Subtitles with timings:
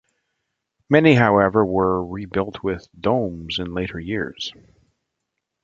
[0.89, 4.51] Many, however, were rebuilt with domes in later years.